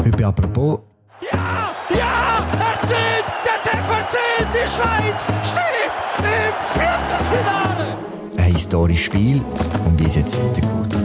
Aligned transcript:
Heute 0.00 0.12
bei 0.12 0.24
apropos. 0.24 0.78
Ja, 1.30 1.74
ja, 1.90 2.38
erzählt, 2.58 3.26
der 3.44 3.70
Treffer 3.70 4.08
zählt, 4.08 4.48
die 4.54 4.66
Schweiz 4.66 5.24
steht 5.46 5.92
im 6.20 6.54
Viertelfinale. 6.80 7.98
Ein 8.38 8.54
historisches 8.54 9.04
Spiel 9.04 9.44
und 9.84 9.98
wie 9.98 10.06
es 10.06 10.14
jetzt 10.14 10.38
weitergeht. 10.38 10.96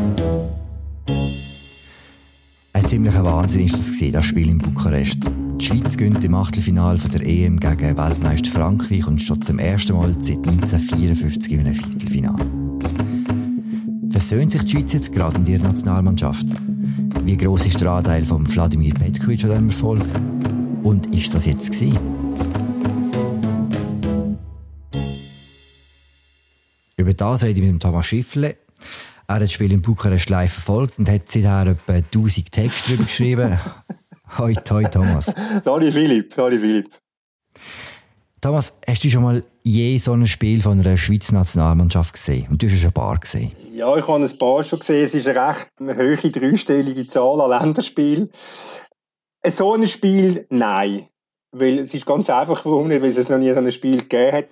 Ein 2.72 2.88
ziemlicher 2.88 3.26
Wahnsinn 3.26 3.66
ist 3.66 3.78
das 3.78 3.92
gewesen, 3.92 4.14
das 4.14 4.26
Spiel 4.28 4.48
in 4.48 4.60
Bukarest. 4.60 5.30
Die 5.60 5.66
Schweiz 5.66 5.98
gönnt 5.98 6.24
im 6.24 6.34
Achtelfinale 6.34 6.98
der 6.98 7.28
EM 7.28 7.60
gegen 7.60 7.98
Weltmeister 7.98 8.50
Frankreich 8.50 9.06
und 9.06 9.20
steht 9.20 9.44
zum 9.44 9.60
ersten 9.60 9.92
Mal 9.92 10.16
seit 10.22 10.38
1954 10.38 11.52
in 11.52 11.60
einem 11.60 11.74
Viertelfinale. 11.74 12.46
Versöhnt 14.10 14.54
sich 14.54 14.64
die 14.64 14.72
Schweiz 14.72 14.94
jetzt 14.94 15.12
gerade 15.12 15.36
in 15.36 15.46
ihrer 15.48 15.64
Nationalmannschaft? 15.64 16.48
Wie 17.26 17.38
groß 17.38 17.66
ist 17.66 17.82
der 17.82 17.90
Anteil 17.90 18.24
von 18.24 18.48
Wladimir 18.54 18.94
Petkovic 18.94 19.44
an 19.46 19.50
diesem 19.50 19.70
Erfolg? 19.70 20.04
Und 20.84 21.12
ist 21.12 21.34
das 21.34 21.48
jetzt 21.48 21.72
gewesen? 21.72 21.98
Über 26.96 27.16
das 27.16 27.44
rede 27.44 27.60
ich 27.60 27.72
mit 27.72 27.82
Thomas 27.82 28.06
Schiffle. 28.06 28.58
Er 29.28 29.36
hat 29.36 29.42
das 29.42 29.52
Spiel 29.52 29.72
in 29.72 29.82
Bukarest 29.82 30.30
live 30.30 30.54
verfolgt 30.54 31.00
und 31.00 31.10
hat 31.10 31.32
seither 31.32 31.66
etwa 31.66 31.94
1000 31.94 32.52
Texte 32.52 32.92
darüber 32.92 33.06
geschrieben. 33.06 33.60
hoi, 34.38 34.54
hoi, 34.70 34.84
Thomas. 34.84 35.34
Hallo 35.66 35.92
Philipp, 35.92 36.32
hallo 36.38 36.60
Philipp. 36.60 36.90
Thomas, 38.46 38.78
hast 38.88 39.04
du 39.04 39.10
schon 39.10 39.24
mal 39.24 39.44
je 39.64 39.98
so 39.98 40.14
ein 40.14 40.28
Spiel 40.28 40.62
von 40.62 40.80
einer 40.80 40.98
Schweizer 40.98 41.34
Nationalmannschaft 41.34 42.14
gesehen? 42.14 42.46
Und 42.52 42.62
du 42.62 42.68
hast 42.68 42.78
schon 42.78 42.92
ein 42.92 42.94
paar 42.94 43.18
gesehen. 43.18 43.52
Ja, 43.74 43.98
ich 43.98 44.08
habe 44.08 44.24
ein 44.24 44.38
paar 44.38 44.64
schon 44.64 44.78
gesehen. 44.78 45.04
Es 45.04 45.16
ist 45.16 45.28
eine 45.28 45.50
recht 45.50 45.72
hohe 45.82 46.30
dreistellige 46.30 47.08
Zahl 47.08 47.42
an 47.42 47.50
Länderspielen. 47.50 48.30
So 49.48 49.74
ein 49.74 49.88
Spiel, 49.88 50.46
nein. 50.52 51.08
Weil 51.54 51.80
es 51.80 51.96
ist 51.96 52.06
ganz 52.06 52.30
einfach, 52.30 52.64
warum 52.66 52.88
nicht, 52.90 53.02
weil 53.02 53.10
es 53.10 53.30
noch 53.30 53.40
nie 53.40 53.52
so 53.52 53.58
ein 53.58 53.72
Spiel 53.72 53.98
gegeben 53.98 54.38
hat. 54.38 54.50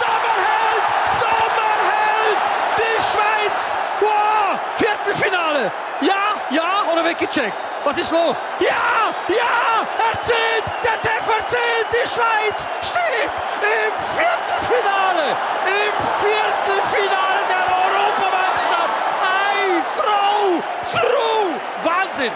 Sommerheld, 0.00 0.84
Sommerheld, 1.22 2.42
die 2.78 3.00
Schweiz. 3.12 3.78
Wow, 4.00 4.58
Viertelfinale. 4.74 5.70
Ja, 6.00 6.34
ja, 6.50 6.92
oder 6.92 7.04
weggecheckt. 7.08 7.54
Was 7.84 7.96
ist 7.96 8.10
los? 8.10 8.34
Ja, 8.58 9.14
ja, 9.28 9.86
erzählt, 10.10 10.64
der 10.82 11.11
Treffer 11.42 11.46
zählt, 11.46 11.86
die 11.92 12.08
Schweiz 12.08 12.68
steht 12.82 13.30
im 13.62 13.92
Viertelfinale. 14.16 15.36
Im 15.66 15.92
Viertelfinale 16.20 17.42
der 17.48 17.64
Europameisterschaft. 17.82 18.94
Ei, 19.22 19.82
Frau, 19.96 20.62
Frau, 20.90 21.88
Wahnsinn. 21.88 22.32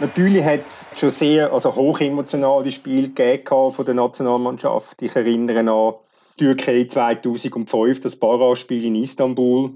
Natürlich 0.00 0.44
hat 0.44 0.66
es 0.66 0.86
schon 0.94 1.10
sehr 1.10 1.52
also 1.52 1.74
hochemotionale 1.74 2.70
Spiele 2.70 3.08
gegeben 3.08 3.72
von 3.72 3.84
der 3.84 3.94
Nationalmannschaft. 3.94 5.02
Ich 5.02 5.16
erinnere 5.16 5.58
an 5.58 5.94
Türkei 6.36 6.84
2005, 6.84 8.00
das 8.00 8.14
Barrage-Spiel 8.14 8.84
in 8.84 8.94
Istanbul, 8.94 9.72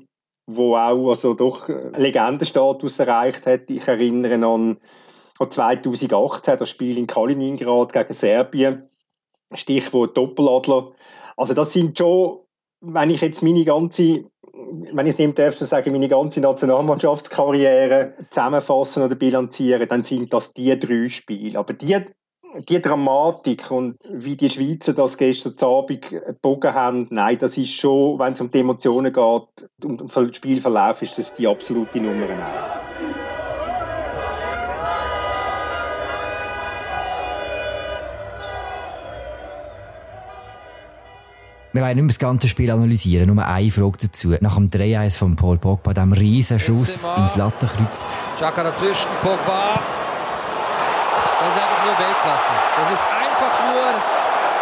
wo 0.47 0.77
auch 0.77 1.11
also 1.11 1.35
doch 1.35 1.69
Legendenstatus 1.69 2.99
erreicht 2.99 3.47
hat. 3.47 3.71
Ich 3.71 3.87
erinnere 3.87 4.35
an, 4.35 4.79
an 5.39 5.51
2018, 5.51 6.59
das 6.59 6.71
Spiel 6.71 6.99
in 6.99 7.07
Kaliningrad 7.07 7.93
gegen 7.93 8.13
Serbien. 8.13 8.89
Stichwort 9.55 10.17
Doppeladler. 10.17 10.93
Also 11.37 11.55
das 11.55 11.73
sind 11.73 11.97
schon, 11.99 12.41
wenn 12.81 13.11
ich 13.11 13.21
jetzt 13.21 13.43
meine 13.43 13.65
ganze 13.65 14.25
wenn 14.93 15.07
ich 15.07 15.15
es 15.15 15.19
nicht 15.19 15.39
darf, 15.39 15.55
so 15.55 15.65
sagen, 15.65 15.93
meine 15.93 16.09
ganze 16.09 16.41
Nationalmannschaftskarriere 16.41 18.15
zusammenfassen 18.31 19.03
oder 19.03 19.15
bilanzieren, 19.15 19.89
dann 19.89 20.03
sind 20.03 20.33
das 20.33 20.53
die 20.53 20.79
drei 20.79 21.09
Spiele. 21.09 21.59
Aber 21.59 21.73
die, 21.73 21.99
die 22.69 22.83
Dramatik 22.83 23.71
und 23.71 23.97
wie 24.11 24.37
die 24.37 24.51
Schweizer 24.51 24.93
das 24.93 25.17
gestern 25.17 25.55
Abend 25.61 26.03
gebogen 26.03 26.75
haben, 26.75 27.07
nein, 27.11 27.39
das 27.39 27.57
ist 27.57 27.73
schon, 27.73 28.19
wenn 28.19 28.35
es 28.35 28.41
um 28.41 28.51
die 28.51 28.61
Emotionen 28.61 29.13
geht 29.13 29.71
und 29.85 30.03
um 30.03 30.09
den 30.09 30.35
Spielverlauf, 30.35 31.03
ist 31.03 31.19
das 31.19 31.35
die 31.35 31.47
absolute 31.47 31.99
Nummer 32.01 32.29
eins. 32.29 32.83
Wir 41.75 41.81
wollen 41.81 41.95
nicht 41.95 42.03
mehr 42.03 42.09
das 42.09 42.19
ganze 42.19 42.49
Spiel 42.49 42.71
analysieren, 42.71 43.35
nur 43.35 43.47
eine 43.47 43.71
Frage 43.71 43.97
dazu. 44.03 44.35
Nach 44.43 44.57
dem 44.57 44.69
3-1 44.69 45.17
von 45.17 45.37
Paul 45.37 45.57
Pogba, 45.57 45.95
diesem 45.95 46.13
riesen 46.13 46.61
Schuss 46.61 47.09
ins 47.17 47.37
Lattenkreuz. 47.37 48.05
Chaka 48.39 48.63
dazwischen, 48.63 49.09
Pogba. 49.23 49.81
Das 51.41 51.57
ist 51.57 51.57
einfach 51.57 51.85
nur 51.85 51.95
Weltklasse. 52.23 52.53
Das 52.77 52.93
ist 52.93 53.03
einfach 53.03 53.73
nur 53.73 53.83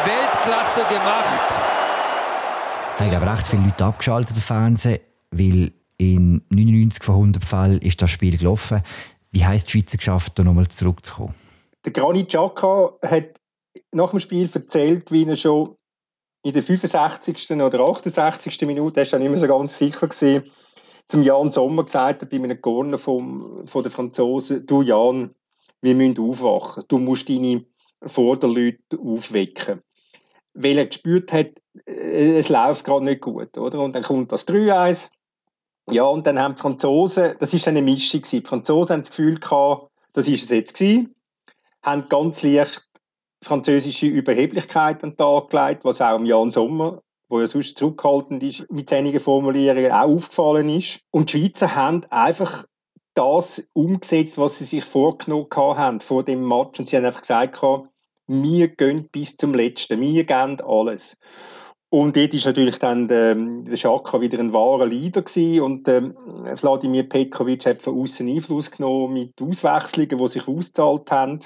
Weltklasse 0.07 0.81
gemacht. 0.85 1.63
Da 2.99 3.05
haben 3.05 3.15
aber 3.15 3.33
recht 3.35 3.47
viele 3.47 3.65
Leute 3.65 3.85
abgeschaltet 3.85 4.37
im 4.37 4.43
Fernsehen, 4.43 5.01
weil 5.31 5.73
in 5.99 6.43
99 6.49 7.05
von 7.05 7.17
100 7.17 7.45
Fällen 7.45 7.79
ist 7.81 8.01
das 8.01 8.11
Spiel 8.11 8.39
gelaufen. 8.39 8.83
Wie 9.31 9.45
heisst 9.45 9.69
die 9.69 9.73
Schweizer 9.73 9.99
geschafft, 9.99 10.39
da 10.39 10.43
nochmal 10.43 10.69
zurückzukommen? 10.69 11.35
Der 11.85 11.93
Granit 11.93 12.29
Xhaka 12.29 12.95
hat 13.03 13.41
nach 13.93 14.11
dem 14.11 14.21
Spiel 14.21 14.49
erzählt, 14.53 15.13
wie 15.13 15.29
er 15.29 15.37
schon 15.37 15.77
in 16.43 16.55
der 16.55 16.63
65. 16.63 17.51
oder 17.51 17.81
68. 17.81 18.63
Minute, 18.63 19.01
er 19.01 19.13
war 19.13 19.19
nicht 19.19 19.29
mehr 19.29 19.39
so 19.39 19.47
ganz 19.47 19.77
sicher, 19.77 20.09
gewesen, 20.09 20.51
zum 21.09 21.23
Jan 21.23 21.53
Sommer 21.53 21.85
gesagt 21.85 22.23
hat, 22.23 22.31
bei 22.31 22.37
einem 22.37 22.61
Corner 22.61 22.97
vom, 22.97 23.67
von 23.67 23.83
den 23.83 23.93
Franzosen, 23.93 24.65
du 24.65 24.81
Jan, 24.81 25.35
wir 25.83 25.95
müssen 25.95 26.19
aufwachen, 26.19 26.85
du 26.89 26.99
musst 26.99 27.29
deine 27.29 27.65
Vorderleute 28.03 28.99
aufwecken. 28.99 29.83
Weil 30.55 30.79
er 30.79 30.87
gespürt 30.87 31.33
hat, 31.33 31.51
äh, 31.87 32.39
es 32.39 32.49
läuft 32.49 32.85
gerade 32.85 33.05
nicht 33.05 33.21
gut, 33.21 33.57
oder? 33.57 33.81
Und 33.81 33.95
dann 33.95 34.03
kommt 34.03 34.33
das 34.33 34.47
3-1. 34.47 35.11
Ja, 35.91 36.05
und 36.05 36.27
dann 36.27 36.39
haben 36.39 36.55
die 36.55 36.61
Franzosen, 36.61 37.35
das 37.39 37.55
ist 37.55 37.67
eine 37.67 37.83
Mischung 37.83 38.21
gewesen. 38.21 38.43
Die 38.43 38.49
Franzosen 38.49 38.95
haben 38.95 39.03
das 39.03 39.11
Gefühl 39.11 39.39
gehabt, 39.39 39.91
das 40.13 40.29
ist 40.29 40.45
es 40.45 40.51
jetzt 40.51 40.75
gewesen, 40.75 41.15
haben 41.83 42.09
ganz 42.09 42.43
leicht 42.43 42.89
französische 43.43 44.07
Überheblichkeit 44.07 45.03
an 45.03 45.11
den 45.11 45.17
Tag 45.17 45.51
gelegt, 45.51 45.85
was 45.85 46.01
auch 46.01 46.21
Jan 46.21 46.51
Sommer, 46.51 47.03
wo 47.29 47.41
ja 47.41 47.47
sonst 47.47 47.79
zurückhaltend 47.79 48.43
ist, 48.43 48.71
mit 48.71 48.93
einigen 48.93 49.21
Formulierungen 49.21 49.93
auch 49.93 50.09
aufgefallen 50.09 50.69
ist. 50.69 51.01
Und 51.11 51.33
die 51.33 51.39
Schweizer 51.39 51.75
haben 51.75 52.05
einfach 52.11 52.67
das 53.15 53.63
umgesetzt, 53.73 54.39
was 54.39 54.59
sie 54.59 54.65
sich 54.65 54.85
vorgenommen 54.85 55.49
haben 55.57 56.01
vor 56.01 56.25
dem 56.25 56.47
Match. 56.47 56.79
Und 56.79 56.89
sie 56.89 56.97
haben 56.97 57.05
einfach 57.05 57.21
gesagt, 57.21 57.61
wir 58.27 58.69
gehen 58.69 59.09
bis 59.11 59.37
zum 59.37 59.55
Letzten, 59.55 60.01
wir 60.01 60.25
geben 60.25 60.61
alles. 60.61 61.17
Und 61.93 62.17
dort 62.17 62.33
ist 62.35 62.47
natürlich 62.47 62.79
dann 62.79 63.09
der, 63.09 63.37
Schaka 63.77 64.21
wieder 64.21 64.39
ein 64.39 64.53
wahrer 64.53 64.87
Leader 64.87 65.23
gewesen 65.23 65.61
und 65.61 65.89
ähm, 65.89 66.17
Wladimir 66.45 67.09
Petkovic 67.09 67.67
hat 67.67 67.83
von 67.83 68.01
außen 68.01 68.29
Einfluss 68.29 68.71
genommen 68.71 69.15
mit 69.15 69.43
Auswechslungen, 69.43 70.17
die 70.17 70.29
sich 70.29 70.47
ausgezahlt 70.47 71.11
haben. 71.11 71.41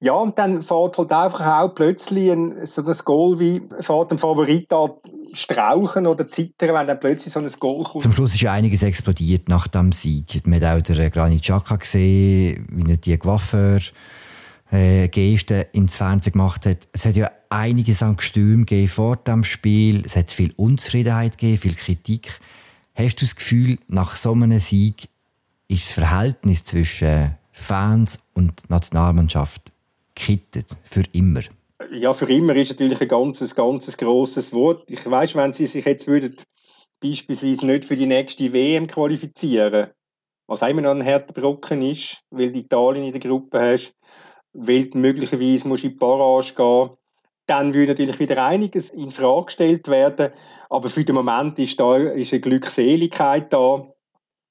Ja, 0.00 0.14
und 0.14 0.38
dann 0.38 0.62
fährt 0.62 0.96
halt 0.96 1.12
einfach 1.12 1.46
auch 1.46 1.74
plötzlich 1.74 2.32
ein, 2.32 2.64
so 2.64 2.82
ein 2.82 2.96
Goal 3.04 3.38
wie 3.38 3.62
fährt 3.80 4.10
ein 4.10 4.18
Favorit 4.18 4.72
an 4.72 4.92
strauchen 5.32 6.06
oder 6.06 6.28
zittern, 6.28 6.74
wenn 6.74 6.86
dann 6.86 7.00
plötzlich 7.00 7.32
so 7.32 7.40
ein 7.40 7.50
Goal 7.58 7.84
kommt. 7.84 8.02
Zum 8.02 8.12
Schluss 8.12 8.34
ist 8.34 8.42
ja 8.42 8.52
einiges 8.52 8.82
explodiert 8.82 9.48
nach 9.48 9.66
dem 9.68 9.92
Sieg. 9.92 10.46
Man 10.46 10.64
hat 10.64 10.78
auch 10.78 10.82
den 10.82 11.10
Granit 11.10 11.42
Xhaka 11.42 11.76
gesehen, 11.76 12.66
wie 12.70 12.90
er 12.90 12.96
die 12.96 13.16
Coiffeur 13.16 13.80
äh, 14.70 15.08
Geste 15.08 15.68
ins 15.72 15.96
Fernsehen 15.96 16.32
gemacht 16.32 16.66
hat. 16.66 16.88
Es 16.92 17.04
hat 17.04 17.16
ja 17.16 17.30
einiges 17.50 18.02
an 18.02 18.16
Gestürm 18.16 18.66
gegeben 18.66 18.88
vor 18.88 19.16
dem 19.16 19.44
Spiel. 19.44 20.04
Es 20.04 20.16
hat 20.16 20.30
viel 20.30 20.52
Unzufriedenheit 20.56 21.38
gegeben, 21.38 21.58
viel 21.58 21.74
Kritik. 21.74 22.40
Hast 22.94 23.16
du 23.16 23.24
das 23.24 23.36
Gefühl, 23.36 23.78
nach 23.88 24.16
so 24.16 24.32
einem 24.32 24.58
Sieg 24.60 25.08
ist 25.68 25.84
das 25.84 25.92
Verhältnis 25.92 26.64
zwischen 26.64 27.36
Fans 27.52 28.20
und 28.34 28.68
Nationalmannschaft 28.68 29.72
gekittet? 30.14 30.76
Für 30.84 31.02
immer? 31.12 31.42
Ja, 31.90 32.12
für 32.12 32.30
immer 32.32 32.54
ist 32.54 32.70
natürlich 32.70 33.00
ein 33.00 33.08
ganzes, 33.08 33.54
ganzes 33.54 33.96
grosses 33.96 34.52
Wort. 34.52 34.90
Ich 34.90 35.08
weiß, 35.08 35.34
wenn 35.34 35.52
sie 35.52 35.66
sich 35.66 35.84
jetzt 35.84 36.06
würden 36.06 36.36
beispielsweise 37.00 37.66
nicht 37.66 37.84
für 37.84 37.96
die 37.96 38.06
nächste 38.06 38.52
WM 38.52 38.86
qualifizieren, 38.86 39.88
was 40.46 40.62
immer 40.62 40.82
noch 40.82 40.92
ein 40.92 41.04
harter 41.04 41.32
Brocken 41.32 41.82
ist, 41.82 42.22
weil 42.30 42.52
du 42.52 42.58
Italien 42.60 43.04
in 43.04 43.12
der 43.12 43.20
Gruppe 43.20 43.60
hast, 43.60 43.96
weil 44.52 44.84
du 44.84 44.98
möglicherweise 44.98 45.66
musst 45.66 45.84
in 45.84 45.90
die 45.90 45.96
Barrage 45.96 46.54
gehen 46.54 46.90
dann 47.46 47.74
würde 47.74 47.92
natürlich 47.92 48.18
wieder 48.18 48.44
einiges 48.44 48.90
in 48.90 49.10
Frage 49.10 49.46
gestellt 49.46 49.88
werden. 49.88 50.32
Aber 50.70 50.88
für 50.88 51.04
den 51.04 51.16
Moment 51.16 51.58
ist 51.58 51.78
da 51.78 51.96
ist 51.96 52.32
eine 52.32 52.40
Glückseligkeit 52.40 53.52
da. 53.52 53.88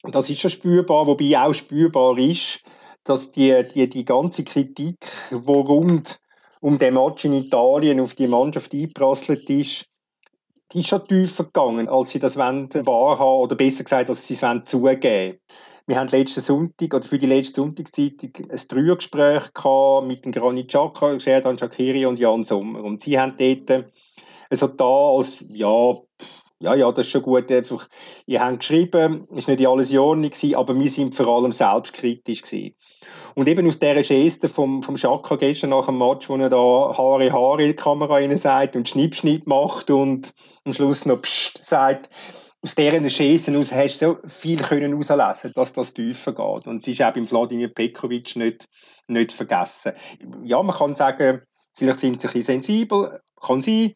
Das 0.04 0.30
ist 0.30 0.42
schon 0.42 0.52
spürbar, 0.52 1.08
wobei 1.08 1.40
auch 1.40 1.54
spürbar 1.54 2.18
ist, 2.18 2.64
dass 3.04 3.32
die, 3.32 3.64
die, 3.74 3.88
die 3.88 4.06
ganze 4.06 4.44
Kritik, 4.44 4.98
die 5.32 5.36
rund 5.36 6.20
um 6.62 6.78
den 6.78 6.94
Match 6.94 7.26
in 7.26 7.34
Italien 7.34 8.00
auf 8.00 8.14
die 8.14 8.28
Mannschaft 8.28 8.74
eingeprasselt 8.74 9.50
ist, 9.50 9.86
die 10.72 10.80
ist 10.80 10.88
schon 10.88 11.06
tiefer 11.08 11.44
gegangen, 11.44 11.90
als 11.90 12.12
sie 12.12 12.20
das 12.20 12.38
wahrhaben 12.38 13.42
oder 13.42 13.56
besser 13.56 13.84
gesagt, 13.84 14.10
als 14.10 14.26
sie 14.26 14.36
es 14.36 14.66
zugeben 14.66 15.38
wir 15.88 16.00
haben 16.00 16.08
letzten 16.08 16.42
Sonntag 16.42 16.94
oder 16.94 17.06
für 17.06 17.18
die 17.18 17.26
letzte 17.26 17.62
Sonntagszeitung 17.62 18.50
ein 18.50 18.62
Dreiergespräch 18.68 19.44
mit 20.04 20.24
dem 20.24 20.32
Granit 20.32 20.70
Xhaka, 20.70 21.20
Sherdan 21.20 21.58
Shakiri 21.58 22.06
und 22.06 22.20
Jan 22.20 22.46
Sommer. 22.46 22.84
Und 22.84 23.02
sie 23.02 23.20
haben 23.20 23.36
dort 23.38 23.86
also 24.50 24.68
da 24.68 25.10
als, 25.18 25.44
ja, 25.50 25.96
ja, 26.62 26.76
ja, 26.76 26.92
das 26.92 27.08
ist 27.08 27.12
schon 27.12 27.24
gut. 27.24 27.52
Einfach, 27.52 27.88
ihr 28.28 28.44
habt 28.44 28.60
geschrieben, 28.60 29.28
es 29.36 29.48
war 29.48 29.56
nicht 29.56 29.68
alles 29.68 29.92
in 29.92 29.98
Ordnung, 29.98 30.32
aber 30.56 30.80
wir 30.80 30.90
sind 30.90 31.16
vor 31.16 31.28
allem 31.28 31.52
selbstkritisch. 31.52 32.44
Gewesen. 32.44 32.76
Und 33.36 33.48
eben 33.48 33.68
aus 33.68 33.80
dieser 33.80 34.04
Geste 34.04 34.48
vom, 34.48 34.84
vom 34.84 34.96
Schaka 34.96 35.36
gestern 35.38 35.72
nach 35.72 35.88
dem 35.88 35.98
Match, 35.98 36.30
wo 36.30 36.36
er 36.36 36.50
da 36.50 36.58
Haare, 36.58 37.32
Haare 37.32 37.62
in 37.62 37.70
die 37.70 37.76
Kamera 37.76 38.14
rein 38.14 38.36
sagt 38.38 38.76
und 38.76 38.88
Schnipp, 38.88 39.16
Schnipp 39.16 39.48
macht 39.48 39.90
und 39.90 40.32
am 40.66 40.74
Schluss 40.74 41.06
noch 41.06 41.22
Psst 41.22 41.66
sagt, 41.66 42.10
aus 42.64 42.76
deren 42.76 43.10
Schießen 43.10 43.56
aus 43.58 43.72
hast 43.72 44.02
du 44.02 44.20
so 44.22 44.28
viel 44.28 44.62
können 44.62 45.02
herauslesen, 45.02 45.52
dass 45.56 45.74
das 45.74 45.96
tiefer 45.96 46.34
geht. 46.34 46.68
Und 46.68 46.78
es 46.78 46.88
ist 46.88 47.02
auch 47.02 47.14
beim 47.14 47.26
Vladimir 47.26 47.70
Pekovic 47.70 48.36
nicht, 48.36 48.66
nicht 49.08 49.32
vergessen. 49.32 49.94
Ja, 50.44 50.62
man 50.62 50.76
kann 50.76 50.96
sagen, 50.96 51.42
vielleicht 51.74 52.00
sind 52.00 52.22
sie 52.22 52.28
ein 52.28 52.34
bisschen 52.34 52.62
sensibel, 52.62 53.20
kann 53.42 53.62
sein, 53.62 53.94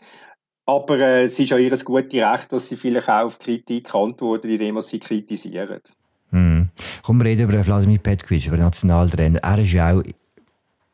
aber 0.66 1.00
äh, 1.00 1.24
es 1.24 1.40
ist 1.40 1.52
ja 1.52 1.58
ihr 1.58 1.78
gutes 1.78 2.14
Recht, 2.14 2.52
dass 2.52 2.68
sie 2.68 2.76
vielleicht 2.76 3.10
auch 3.10 3.26
auf 3.26 3.40
Kritik 3.40 3.94
antworten, 3.94 4.50
indem 4.50 4.80
sie 4.82 5.00
kritisieren. 5.00 5.82
Hm. 6.32 6.70
Kommen 7.04 7.20
wir 7.20 7.30
reden 7.30 7.50
über 7.50 7.64
Vladimir 7.64 8.00
Petkovic, 8.00 8.48
über 8.48 8.58
den 8.58 8.66
Nationaltrainer. 8.66 9.40
Er 9.40 9.60
ist 9.60 9.74
ja 9.74 9.96
auch 9.96 10.04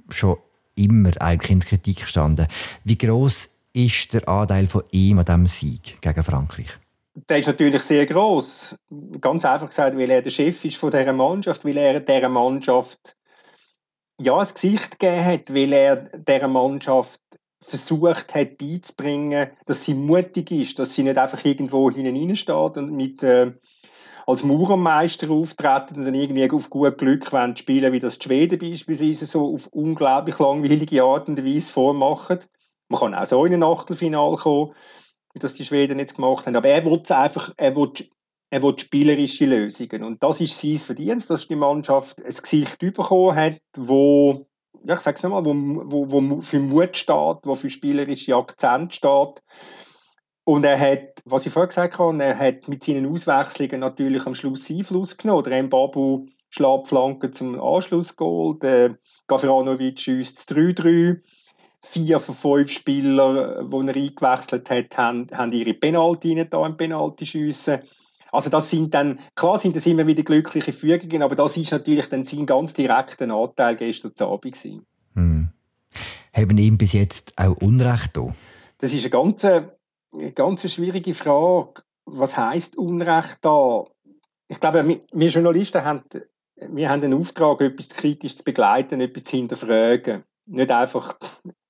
schon 0.10 0.38
immer 0.76 1.12
eigentlich 1.22 1.52
in 1.52 1.60
der 1.62 1.70
Kritik 1.70 2.02
gestanden. 2.02 2.48
Wie 2.84 2.98
groß 2.98 3.50
ist 3.74 4.14
der 4.14 4.28
Anteil 4.28 4.68
von 4.68 4.84
ihm 4.92 5.20
an 5.20 5.26
diesem 5.26 5.48
Sieg 5.48 6.02
gegen 6.02 6.24
Frankreich? 6.24 6.68
Der 7.30 7.40
ist 7.40 7.48
natürlich 7.48 7.82
sehr 7.82 8.06
groß. 8.06 8.76
Ganz 9.20 9.46
einfach 9.46 9.70
gesagt, 9.70 9.98
weil 9.98 10.10
er 10.10 10.22
der 10.22 10.30
Chef 10.30 10.64
ist 10.66 10.78
von 10.78 10.92
dieser 10.92 11.14
Mannschaft, 11.14 11.66
weil 11.66 11.78
er 11.78 12.00
dieser 12.00 12.30
Mannschaft 12.30 13.18
ja, 14.20 14.38
ein 14.38 14.48
Gesicht 14.48 15.00
gegeben 15.00 15.26
hat, 15.26 15.54
weil 15.54 15.74
er 15.74 15.96
dieser 15.96 16.48
Mannschaft 16.48 17.22
versucht 17.64 18.34
hat 18.34 18.58
beizubringen, 18.58 19.50
dass 19.66 19.86
sie 19.86 19.94
mutig 19.94 20.52
ist, 20.52 20.80
dass 20.80 20.96
sie 20.96 21.04
nicht 21.04 21.18
einfach 21.18 21.44
irgendwo 21.46 21.92
hinein 21.92 22.36
steht 22.36 22.78
und 22.78 22.92
mit 22.92 23.24
äh, 23.24 23.54
als 24.28 24.44
Maurermeister 24.44 25.30
auftreten 25.30 26.00
und 26.00 26.06
dann 26.06 26.14
irgendwie 26.14 26.50
auf 26.50 26.70
gut 26.70 26.98
Glück 26.98 27.32
wollen 27.32 27.56
spielen, 27.56 27.94
wie 27.94 28.00
das 28.00 28.20
die 28.20 28.28
Schweden 28.28 28.60
beispielsweise 28.60 29.26
so 29.26 29.54
auf 29.54 29.68
unglaublich 29.68 30.40
langweilige 30.40 31.04
Art 31.04 31.28
und 31.28 31.44
Weise 31.44 31.72
vormachen. 31.72 32.40
Man 32.90 33.00
kann 33.00 33.16
auch 33.16 33.26
so 33.26 33.46
in 33.46 33.54
ein 33.54 33.64
Achtelfinale 33.64 34.38
kommen, 34.38 34.74
wie 35.34 35.40
das 35.40 35.54
die 35.54 35.66
Schweden 35.66 36.00
jetzt 36.00 36.16
gemacht 36.16 36.46
haben. 36.46 36.56
Aber 36.56 36.70
er 36.70 36.86
will 36.86 37.02
einfach, 37.10 37.54
er 37.58 37.76
will, 37.76 37.92
er 38.50 38.64
will 38.64 38.78
spielerische 38.78 39.46
Lösungen. 39.46 40.04
Und 40.04 40.24
das 40.24 40.42
ist 40.42 40.60
sein 40.60 40.78
Verdienst, 40.78 41.30
dass 41.30 41.48
die 41.48 41.56
Mannschaft 41.56 42.24
ein 42.24 42.34
Gesicht 42.34 42.80
bekommen 42.80 43.36
hat, 43.36 43.62
wo 43.78 44.46
ja, 44.84 44.96
ich 44.96 45.00
sag's 45.00 45.24
nochmal, 45.24 45.46
wo, 45.46 45.54
wo, 45.54 46.12
wo 46.12 46.42
für 46.42 46.60
Mut 46.60 46.98
steht, 46.98 47.38
wo 47.44 47.56
für 47.56 47.70
spielerische 47.70 48.36
Akzent 48.36 48.96
steht. 48.96 49.42
Und 50.44 50.66
er 50.66 50.80
hat, 50.80 51.22
was 51.26 51.46
ich 51.46 51.54
vorher 51.54 51.68
gesagt 51.68 52.00
habe, 52.00 52.24
er 52.24 52.38
hat 52.38 52.68
mit 52.68 52.84
seinen 52.84 53.06
Auswechslungen 53.06 53.80
natürlich 53.80 54.26
am 54.26 54.34
Schluss 54.34 54.70
Einfluss 54.72 55.18
genommen. 55.18 55.44
Der 55.44 55.62
Mbabu 55.64 56.26
schlägt 56.50 56.88
Flanken 56.88 57.32
zum 57.32 57.62
Anschlussgoal, 57.62 58.58
der 58.60 58.98
Gavranovic 59.28 60.00
schießt 60.00 60.52
3-3. 60.52 61.22
Vier 61.84 62.20
von 62.20 62.36
fünf 62.36 62.72
Spielern, 62.72 63.70
die 63.70 63.88
er 63.88 63.96
eingewechselt 63.96 64.70
hat, 64.70 64.98
haben, 64.98 65.28
haben 65.34 65.52
ihre 65.52 65.74
Penalty 65.74 66.36
nicht 66.36 66.54
da 66.54 66.64
im 66.66 66.78
Penalty 66.78 67.26
schiessen. 67.26 67.80
Also 68.32 68.50
das 68.50 68.70
sind 68.70 68.94
dann, 68.94 69.20
klar 69.36 69.60
sind 69.60 69.76
das 69.76 69.86
immer 69.86 70.08
wieder 70.08 70.24
glückliche 70.24 70.74
Fügungen, 70.74 71.22
aber 71.22 71.36
das 71.36 71.58
ist 71.58 71.72
natürlich 71.72 72.08
dann 72.08 72.24
sein 72.24 72.46
ganz 72.46 72.74
direkter 72.74 73.30
Anteil 73.30 73.76
gestern 73.76 74.14
Abend 74.20 74.56
gewesen. 74.56 74.86
Hm. 75.16 75.50
Haben 76.34 76.58
ihm 76.58 76.78
bis 76.78 76.94
jetzt 76.94 77.34
auch 77.38 77.58
Unrecht 77.58 78.16
da? 78.16 78.34
Das 78.78 78.94
ist 78.94 79.04
eine 79.04 79.10
ganz, 79.10 79.44
eine 79.44 80.32
ganz 80.34 80.72
schwierige 80.72 81.14
Frage. 81.14 81.84
Was 82.06 82.38
heißt 82.38 82.78
Unrecht 82.78 83.40
da? 83.42 83.86
Ich 84.48 84.60
glaube, 84.60 85.00
wir, 85.12 85.28
Journalisten 85.30 85.84
haben, 85.84 86.04
wir 86.56 86.90
haben 86.90 87.02
den 87.02 87.14
Auftrag, 87.14 87.62
etwas 87.62 87.90
kritisch 87.90 88.38
zu 88.38 88.44
begleiten, 88.44 89.02
etwas 89.02 89.26
zu 89.26 89.38
hinterfragen. 89.38 90.24
Nicht 90.46 90.72
einfach 90.72 91.18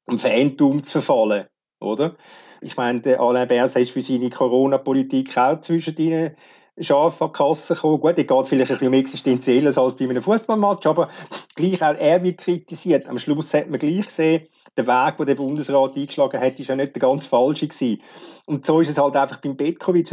am 0.07 0.17
Phantom 0.17 0.83
zu 0.83 1.01
verfallen, 1.01 1.47
oder? 1.81 2.15
Ich 2.61 2.77
meine, 2.77 3.01
der 3.01 3.19
Alain 3.19 3.47
Berset 3.47 3.83
ist 3.83 3.91
für 3.91 4.01
seine 4.01 4.29
Corona-Politik 4.29 5.35
auch 5.37 5.59
zwischen 5.61 5.95
den 5.95 6.35
scharf 6.79 7.21
an 7.21 7.29
die 7.29 7.37
Kasse 7.37 7.75
gekommen. 7.75 7.99
Gut, 7.99 8.17
er 8.17 8.23
geht 8.23 8.47
vielleicht 8.47 8.71
ein 8.71 8.77
bisschen 8.77 8.87
um 8.87 8.93
Existenzielles 8.93 9.77
als 9.77 9.95
bei 9.95 10.05
einem 10.05 10.21
Fußballmatch, 10.21 10.85
aber 10.87 11.09
gleich 11.55 11.81
auch 11.83 11.95
er 11.95 12.23
wird 12.23 12.39
kritisiert. 12.39 13.07
Am 13.07 13.19
Schluss 13.19 13.53
hat 13.53 13.69
man 13.69 13.79
gleich 13.79 14.05
gesehen, 14.05 14.47
der 14.77 14.87
Weg, 14.87 15.17
den 15.17 15.25
der 15.25 15.35
Bundesrat 15.35 15.95
eingeschlagen 15.95 16.39
hat, 16.39 16.59
ist 16.59 16.67
ja 16.67 16.75
nicht 16.75 16.95
der 16.95 17.01
ganz 17.01 17.25
falsche 17.25 17.67
gewesen. 17.67 18.01
Und 18.45 18.65
so 18.65 18.79
ist 18.81 18.89
es 18.89 18.97
halt 18.97 19.15
einfach 19.15 19.41
beim 19.41 19.57
Petkovic. 19.57 20.07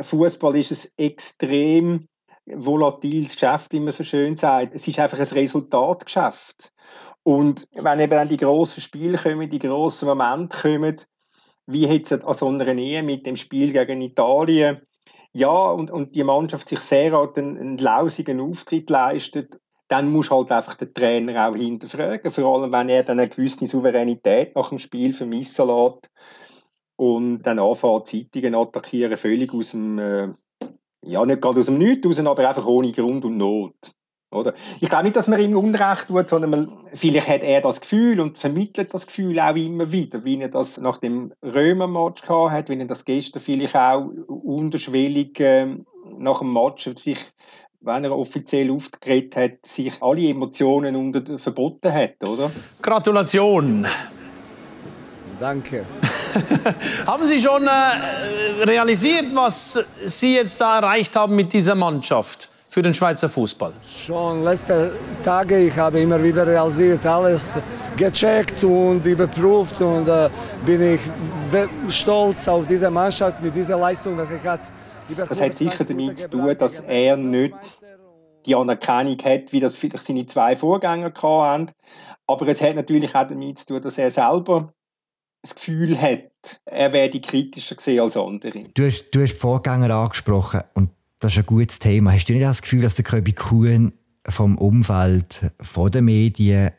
Fußball 0.00 0.56
ist 0.56 0.72
ein 0.72 1.04
extrem 1.04 2.08
volatiles 2.46 3.34
Geschäft, 3.34 3.72
wie 3.72 3.80
man 3.80 3.92
so 3.92 4.04
schön 4.04 4.36
sagt. 4.36 4.74
Es 4.74 4.86
ist 4.86 4.98
einfach 4.98 5.18
ein 5.18 5.26
Resultatgeschäft. 5.26 6.72
Und 7.28 7.68
wenn 7.74 8.00
eben 8.00 8.12
dann 8.12 8.28
die 8.28 8.38
grossen 8.38 8.80
Spiele 8.80 9.18
kommen, 9.18 9.50
die 9.50 9.58
grossen 9.58 10.08
Momente 10.08 10.56
kommen, 10.62 10.96
wie 11.66 11.84
jetzt 11.84 12.24
an 12.24 12.32
so 12.32 12.48
einer 12.48 12.72
Nähe 12.72 13.02
mit 13.02 13.26
dem 13.26 13.36
Spiel 13.36 13.70
gegen 13.70 14.00
Italien, 14.00 14.80
ja, 15.34 15.50
und, 15.50 15.90
und 15.90 16.14
die 16.14 16.24
Mannschaft 16.24 16.70
sich 16.70 16.80
sehr 16.80 17.12
an 17.12 17.34
den, 17.34 17.58
einen 17.58 17.76
lausigen 17.76 18.40
Auftritt 18.40 18.88
leistet, 18.88 19.60
dann 19.88 20.10
muss 20.10 20.30
halt 20.30 20.50
einfach 20.50 20.76
der 20.76 20.94
Trainer 20.94 21.50
auch 21.50 21.54
hinterfragen, 21.54 22.30
vor 22.30 22.62
allem 22.62 22.72
wenn 22.72 22.88
er 22.88 23.02
dann 23.02 23.20
eine 23.20 23.28
gewisse 23.28 23.66
Souveränität 23.66 24.56
nach 24.56 24.70
dem 24.70 24.78
Spiel 24.78 25.12
vermissen 25.12 25.68
lässt 25.68 26.08
und 26.96 27.42
dann 27.42 27.58
anfängt, 27.58 28.08
Zeitungen 28.08 28.54
attackieren, 28.54 29.18
völlig 29.18 29.52
aus 29.52 29.72
dem, 29.72 29.98
äh, 29.98 30.28
ja, 31.02 31.26
nicht 31.26 31.42
gerade 31.42 31.60
aus 31.60 31.66
dem 31.66 31.76
Nichts 31.76 32.06
raus, 32.06 32.18
aber 32.20 32.48
einfach 32.48 32.66
ohne 32.66 32.90
Grund 32.90 33.26
und 33.26 33.36
Not. 33.36 33.97
Oder? 34.30 34.52
Ich 34.80 34.90
glaube 34.90 35.04
nicht, 35.04 35.16
dass 35.16 35.26
man 35.26 35.40
ihm 35.40 35.56
Unrecht 35.56 36.08
tut, 36.08 36.28
sondern 36.28 36.50
man, 36.50 36.72
vielleicht 36.92 37.28
hat 37.28 37.42
er 37.42 37.62
das 37.62 37.80
Gefühl 37.80 38.20
und 38.20 38.36
vermittelt 38.36 38.92
das 38.92 39.06
Gefühl 39.06 39.40
auch 39.40 39.56
immer 39.56 39.90
wieder, 39.90 40.22
wie 40.24 40.38
er 40.38 40.48
das 40.48 40.78
nach 40.78 40.98
dem 40.98 41.32
Römer-Match 41.42 42.22
gehabt 42.22 42.52
hat, 42.52 42.68
wie 42.68 42.78
er 42.78 42.84
das 42.84 43.06
gestern 43.06 43.40
vielleicht 43.40 43.74
auch 43.74 44.06
unterschwellig 44.26 45.40
äh, 45.40 45.66
nach 46.18 46.40
dem 46.40 46.52
Match 46.52 46.90
sich, 46.96 47.18
wenn 47.80 48.04
er 48.04 48.16
offiziell 48.16 48.70
aufgetreten 48.70 49.42
hat, 49.42 49.66
sich 49.66 50.02
alle 50.02 50.28
Emotionen 50.28 50.94
unter 50.94 51.38
verboten 51.38 51.92
hat, 51.92 52.22
oder? 52.28 52.50
Gratulation. 52.82 53.86
Danke. 55.40 55.86
haben 57.06 57.26
Sie 57.26 57.38
schon 57.38 57.66
äh, 57.66 58.64
realisiert, 58.64 59.34
was 59.34 59.72
Sie 60.06 60.34
jetzt 60.34 60.60
da 60.60 60.80
erreicht 60.80 61.16
haben 61.16 61.34
mit 61.34 61.52
dieser 61.52 61.74
Mannschaft? 61.74 62.50
Für 62.78 62.82
den 62.82 62.94
Schweizer 62.94 63.28
Fußball? 63.28 63.72
Schon 63.84 64.44
letzte 64.44 64.92
Tage, 65.24 65.58
ich 65.58 65.76
habe 65.76 65.98
immer 65.98 66.22
wieder 66.22 66.46
realisiert, 66.46 67.04
alles 67.04 67.54
gecheckt 67.96 68.62
und 68.62 69.04
überprüft 69.04 69.80
und 69.80 70.06
äh, 70.06 70.30
bin 70.64 70.94
ich 70.94 71.00
stolz 71.88 72.46
auf 72.46 72.68
diese 72.68 72.88
Mannschaft 72.88 73.42
mit 73.42 73.56
dieser 73.56 73.76
Leistung, 73.76 74.16
welche 74.16 74.48
hat. 74.48 74.60
Das 75.28 75.40
hat 75.40 75.56
sicher 75.56 75.84
damit 75.84 76.20
zu 76.20 76.30
tun, 76.30 76.56
dass 76.56 76.78
er 76.78 77.16
nicht 77.16 77.56
die 78.46 78.54
Anerkennung 78.54 79.18
hat, 79.24 79.52
wie 79.52 79.58
das 79.58 79.76
vielleicht 79.76 80.06
seine 80.06 80.26
zwei 80.26 80.54
Vorgänger 80.54 81.12
hatten. 81.12 81.72
Aber 82.28 82.46
es 82.46 82.62
hat 82.62 82.76
natürlich 82.76 83.12
auch 83.12 83.26
damit 83.26 83.58
zu 83.58 83.66
tun, 83.66 83.82
dass 83.82 83.98
er 83.98 84.12
selber 84.12 84.72
das 85.42 85.56
Gefühl 85.56 86.00
hat, 86.00 86.30
er 86.64 86.92
werde 86.92 87.20
kritischer 87.20 87.74
gesehen 87.74 88.02
als 88.02 88.16
andere. 88.16 88.62
Du 88.74 88.86
hast, 88.86 89.10
du 89.10 89.22
hast 89.22 89.32
die 89.32 89.36
Vorgänger 89.36 89.90
angesprochen 89.90 90.60
und 90.74 90.90
das 91.20 91.32
ist 91.32 91.38
ein 91.38 91.46
gutes 91.46 91.78
Thema. 91.78 92.12
Hast 92.12 92.28
du 92.28 92.32
nicht 92.32 92.44
das 92.44 92.62
Gefühl, 92.62 92.82
dass 92.82 92.94
der 92.94 93.04
Köbi 93.04 93.32
Kuhn 93.32 93.92
vom 94.26 94.58
Umfeld, 94.58 95.50
von 95.60 95.90
den 95.90 96.04
Medien 96.04 96.72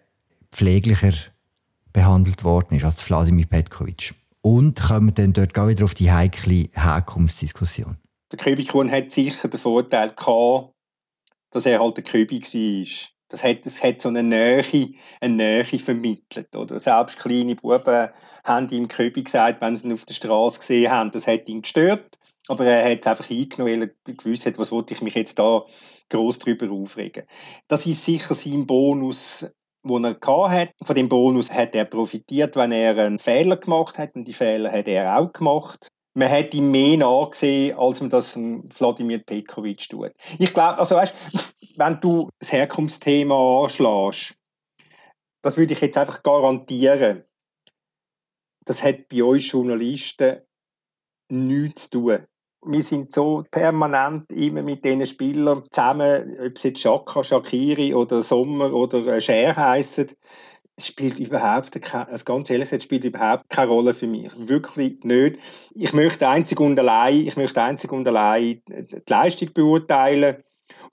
pfleglicher 0.52 1.14
behandelt 1.92 2.44
worden 2.44 2.76
ist 2.78 2.86
als 2.86 3.02
Vladimir 3.02 3.46
Petkovic? 3.46 4.14
Und 4.42 4.82
kommen 4.82 5.08
wir 5.08 5.14
dann 5.14 5.34
dort 5.34 5.56
wieder 5.68 5.84
auf 5.84 5.94
die 5.94 6.12
heikle 6.12 6.70
Herkunftsdiskussion? 6.74 7.98
Der 8.32 8.40
Köbi 8.40 8.64
Kuhn 8.64 8.90
hat 8.90 9.12
sicher 9.12 9.48
den 9.48 9.60
Vorteil 9.60 10.12
gehabt, 10.12 10.74
dass 11.52 11.66
er 11.66 11.80
halt 11.80 11.98
der 11.98 12.04
Köbi 12.04 12.42
war. 12.42 13.10
Das 13.28 13.44
hat, 13.44 13.66
das 13.66 13.84
hat 13.84 14.02
so 14.02 14.10
eine 14.10 14.24
Nähe, 14.24 14.64
eine 15.22 15.36
Nähe 15.36 15.66
vermittelt. 15.66 16.56
Oder? 16.56 16.80
Selbst 16.80 17.20
kleine 17.20 17.56
Buben 17.56 18.10
haben 18.44 18.70
ihm 18.70 18.88
Köbi 18.88 19.24
gesagt, 19.24 19.62
wenn 19.62 19.78
sie 19.78 19.88
ihn 19.88 19.94
auf 19.94 20.06
der 20.06 20.14
Straße 20.14 20.60
gesehen 20.60 20.92
haben, 20.92 21.12
das 21.12 21.28
hat 21.28 21.48
ihn 21.48 21.62
gestört. 21.62 22.18
Aber 22.50 22.66
er 22.66 22.92
hat 22.92 23.02
es 23.02 23.08
einfach 23.08 23.30
eingenommen, 23.30 23.82
weil 23.82 23.94
er 24.06 24.14
gewusst 24.16 24.46
hat, 24.46 24.58
was 24.58 24.72
wollte 24.72 24.94
ich 24.94 25.02
mich 25.02 25.14
jetzt 25.14 25.38
da 25.38 25.66
groß 26.10 26.40
drüber 26.40 26.72
aufregen. 26.72 27.24
Das 27.68 27.86
ist 27.86 28.04
sicher 28.04 28.36
sein 28.36 28.66
Bonus, 28.66 29.46
den 29.84 30.04
er 30.04 30.50
hat. 30.50 30.74
Von 30.84 30.96
dem 30.96 31.10
Bonus 31.10 31.52
hat 31.52 31.76
er 31.76 31.86
profitiert, 31.86 32.56
wenn 32.56 32.72
er 32.72 32.98
einen 32.98 33.20
Fehler 33.20 33.58
gemacht 33.58 33.98
hat. 33.98 34.16
Und 34.16 34.28
die 34.28 34.34
Fehler 34.34 34.72
hat 34.72 34.88
er 34.88 35.18
auch 35.18 35.32
gemacht. 35.32 35.90
man 36.16 36.28
hätte 36.28 36.58
ihm 36.58 36.72
mehr 36.72 36.98
nachgesehen, 36.98 37.78
als 37.78 38.02
man 38.02 38.10
das 38.10 38.36
Wladimir 38.36 39.20
Pekovic 39.20 39.88
tut. 39.90 40.12
Ich 40.38 40.54
glaube, 40.54 40.78
also 40.78 40.96
weißt, 40.96 41.16
wenn 41.78 42.00
du 42.02 42.30
das 42.40 42.52
Herkunftsthema 42.52 43.64
anschlägst, 43.64 44.36
das 45.42 45.58
würde 45.58 45.74
ich 45.74 45.82
jetzt 45.82 45.98
einfach 45.98 46.24
garantieren, 46.24 47.24
das 48.66 48.84
hat 48.84 49.08
bei 49.08 49.24
uns 49.24 49.50
Journalisten 49.50 50.42
nichts 51.30 51.90
zu 51.90 52.02
tun. 52.02 52.28
Wir 52.66 52.84
sind 52.84 53.14
so 53.14 53.44
permanent 53.50 54.32
immer 54.34 54.62
mit 54.62 54.84
diesen 54.84 55.06
Spielern 55.06 55.64
zusammen, 55.72 56.38
ob 56.46 56.58
es 56.58 56.64
jetzt 56.64 56.82
Shaka, 56.82 57.24
Shakiri 57.24 57.94
oder 57.94 58.22
Sommer 58.22 58.74
oder 58.74 59.22
Scher 59.22 59.56
heissen 59.56 60.10
es 60.80 60.88
spielt 60.88 61.20
überhaupt 61.20 61.80
keine, 61.82 62.08
also 62.08 62.24
ganz 62.24 62.50
ehrlich, 62.50 62.72
es 62.72 62.84
spielt 62.84 63.04
überhaupt 63.04 63.50
keine 63.50 63.70
Rolle 63.70 63.94
für 63.94 64.08
mich. 64.08 64.32
Wirklich 64.48 65.04
nicht. 65.04 65.38
Ich 65.76 65.94
möchte 65.94 66.28
einzig 66.28 66.60
und 66.60 66.80
allein, 66.80 67.28
ich 67.28 67.36
möchte 67.36 67.62
einzig 67.62 67.92
und 67.92 68.08
allein 68.08 68.62
die 68.68 69.02
Leistung 69.08 69.52
beurteilen. 69.54 70.38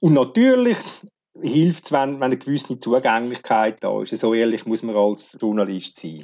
Und 0.00 0.14
natürlich 0.14 0.78
hilft 1.40 1.84
es, 1.84 1.92
wenn, 1.92 2.16
wenn 2.16 2.24
eine 2.24 2.36
gewisse 2.36 2.78
Zugänglichkeit 2.78 3.76
da 3.80 4.02
ist. 4.02 4.16
So 4.16 4.34
ehrlich 4.34 4.66
muss 4.66 4.82
man 4.82 4.96
als 4.96 5.38
Journalist 5.40 6.00
sein. 6.00 6.18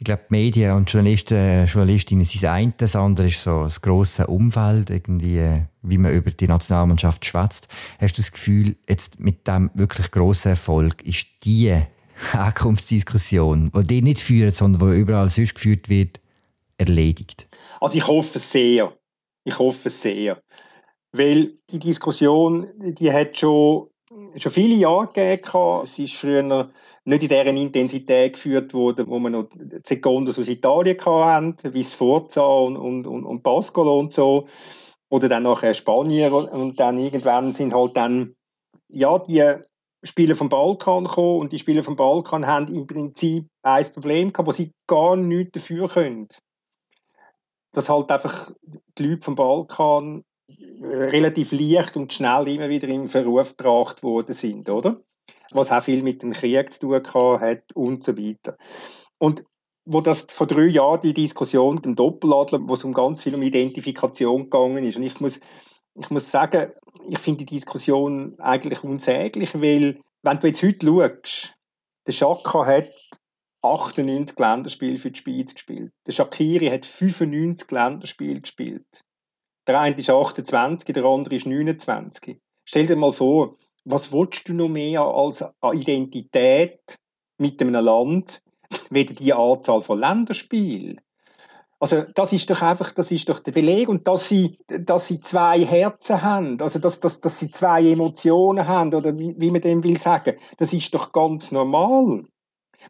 Ich 0.00 0.04
glaube, 0.04 0.22
Medien 0.30 0.76
und 0.76 0.90
Journalisten, 0.90 1.66
Journalistinnen 1.66 2.24
sind 2.24 2.42
das 2.42 2.50
eine. 2.50 2.72
Das 2.78 2.96
andere 2.96 3.26
ist 3.26 3.42
so 3.42 3.64
das 3.64 3.82
grosse 3.82 4.26
Umfeld, 4.28 4.88
irgendwie, 4.88 5.66
wie 5.82 5.98
man 5.98 6.14
über 6.14 6.30
die 6.30 6.48
Nationalmannschaft 6.48 7.22
schwätzt. 7.26 7.68
Hast 8.00 8.16
du 8.16 8.22
das 8.22 8.32
Gefühl, 8.32 8.76
jetzt 8.88 9.20
mit 9.20 9.46
dem 9.46 9.70
wirklich 9.74 10.10
grossen 10.10 10.52
Erfolg 10.52 11.02
ist 11.02 11.26
die 11.44 11.76
Herkunftsdiskussion, 12.32 13.70
die 13.76 13.86
die 13.86 14.00
nicht 14.00 14.20
führen, 14.20 14.52
sondern 14.52 14.90
die 14.90 14.96
überall 14.96 15.28
sonst 15.28 15.54
geführt 15.54 15.90
wird, 15.90 16.18
erledigt? 16.78 17.46
Also 17.78 17.98
ich 17.98 18.06
hoffe 18.06 18.38
sehr. 18.38 18.96
Ich 19.44 19.58
hoffe 19.58 19.90
sehr. 19.90 20.40
Weil 21.12 21.58
die 21.68 21.78
Diskussion, 21.78 22.68
die 22.78 23.12
hat 23.12 23.38
schon, 23.38 23.89
schon 24.36 24.52
viele 24.52 24.74
Jahre 24.74 25.08
gegeben. 25.08 25.80
Es 25.84 25.98
ist 25.98 26.14
früher 26.14 26.42
nicht 27.04 27.22
in 27.22 27.28
dieser 27.28 27.46
Intensität 27.46 28.34
geführt 28.34 28.74
worden, 28.74 29.06
wo 29.08 29.18
man 29.18 29.32
noch 29.32 29.48
Sekundos 29.84 30.38
aus 30.38 30.48
Italien 30.48 30.98
hatten, 31.04 31.74
wie 31.74 31.84
Sforza 31.84 32.42
und, 32.42 32.76
und, 32.76 33.06
und, 33.06 33.24
und 33.24 33.42
Pascolo 33.42 33.98
und 33.98 34.12
so. 34.12 34.46
Oder 35.08 35.28
dann 35.28 35.42
nachher 35.42 35.74
Spanier 35.74 36.32
und 36.32 36.78
dann 36.78 36.98
irgendwann 36.98 37.52
sind 37.52 37.74
halt 37.74 37.96
dann 37.96 38.36
ja, 38.88 39.18
die 39.18 39.54
Spieler 40.02 40.36
vom 40.36 40.48
Balkan 40.48 41.04
kommen 41.04 41.40
und 41.40 41.52
die 41.52 41.58
Spieler 41.58 41.82
vom 41.82 41.96
Balkan 41.96 42.46
haben 42.46 42.68
im 42.68 42.86
Prinzip 42.86 43.48
ein 43.62 43.92
Problem 43.92 44.32
gehabt, 44.32 44.48
wo 44.48 44.52
sie 44.52 44.72
gar 44.86 45.16
nichts 45.16 45.52
dafür 45.52 45.88
können. 45.88 46.28
Dass 47.72 47.88
halt 47.88 48.10
einfach 48.10 48.50
die 48.98 49.06
Leute 49.06 49.24
vom 49.24 49.34
Balkan 49.34 50.20
äh, 50.20 50.29
relativ 50.80 51.52
leicht 51.52 51.96
und 51.96 52.12
schnell 52.12 52.48
immer 52.48 52.68
wieder 52.68 52.88
in 52.88 53.08
Verruf 53.08 53.56
gebracht 53.56 54.02
worden 54.02 54.34
sind, 54.34 54.68
oder? 54.68 55.00
Was 55.52 55.72
auch 55.72 55.82
viel 55.82 56.02
mit 56.02 56.22
dem 56.22 56.32
Krieg 56.32 56.72
zu 56.72 56.80
tun 56.80 57.40
hat 57.40 57.72
und 57.74 58.04
so 58.04 58.16
weiter. 58.16 58.56
Und 59.18 59.44
wo 59.84 60.00
das 60.00 60.26
vor 60.28 60.46
drei 60.46 60.66
Jahren 60.66 61.00
die 61.00 61.14
Diskussion 61.14 61.76
mit 61.76 61.84
dem 61.84 61.96
Doppeladler, 61.96 62.60
wo 62.62 62.74
es 62.74 62.84
um 62.84 62.92
ganz 62.92 63.22
viel 63.22 63.34
um 63.34 63.42
Identifikation 63.42 64.44
gegangen 64.44 64.84
ist. 64.84 64.96
Und 64.96 65.02
ich 65.02 65.20
muss 65.20 65.40
ich 65.98 66.10
muss 66.10 66.30
sagen, 66.30 66.72
ich 67.08 67.18
finde 67.18 67.44
die 67.44 67.56
Diskussion 67.56 68.38
eigentlich 68.38 68.84
unsäglich, 68.84 69.54
weil 69.60 70.00
wenn 70.22 70.40
du 70.40 70.46
jetzt 70.46 70.62
heute 70.62 70.86
schaust, 70.86 71.54
der 72.06 72.12
Schaka 72.12 72.66
hat 72.66 72.90
98 73.62 74.38
Länderspiele 74.38 74.98
für 74.98 75.10
die 75.10 75.20
Schweiz 75.20 75.54
gespielt. 75.54 75.92
Der 76.06 76.12
Shakiri 76.12 76.68
hat 76.68 76.86
95 76.86 77.70
Länderspiele 77.70 78.40
gespielt. 78.40 79.04
Der 79.70 79.78
eine 79.78 79.96
ist 79.96 80.10
28, 80.10 80.92
der 80.94 81.04
andere 81.04 81.36
ist 81.36 81.46
29. 81.46 82.40
Stell 82.64 82.86
dir 82.86 82.96
mal 82.96 83.12
vor, 83.12 83.54
was 83.84 84.12
willst 84.12 84.48
du 84.48 84.52
noch 84.52 84.68
mehr 84.68 85.02
als 85.02 85.44
Identität 85.62 86.80
mit 87.38 87.62
einem 87.62 87.84
Land, 87.84 88.42
weder 88.90 89.14
die 89.14 89.32
Anzahl 89.32 89.80
von 89.80 90.00
Länderspielen? 90.00 91.00
Also 91.78 92.02
das 92.16 92.32
ist 92.32 92.50
doch 92.50 92.62
einfach, 92.62 92.90
das 92.94 93.12
ist 93.12 93.28
doch 93.28 93.38
der 93.38 93.52
Beleg 93.52 93.88
und 93.88 94.08
dass 94.08 94.28
sie, 94.28 94.58
dass 94.66 95.06
sie 95.06 95.20
zwei 95.20 95.64
Herzen 95.64 96.20
haben, 96.20 96.60
also 96.60 96.80
dass, 96.80 96.98
dass, 96.98 97.20
dass 97.20 97.38
sie 97.38 97.52
zwei 97.52 97.92
Emotionen 97.92 98.66
haben 98.66 98.92
oder 98.92 99.16
wie, 99.16 99.36
wie 99.38 99.52
man 99.52 99.60
dem 99.60 99.84
will 99.84 99.98
sagen, 99.98 100.34
das 100.56 100.72
ist 100.72 100.92
doch 100.92 101.12
ganz 101.12 101.52
normal. 101.52 102.24